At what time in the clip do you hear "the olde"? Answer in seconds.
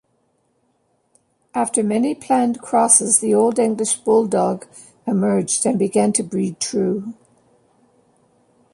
3.19-3.59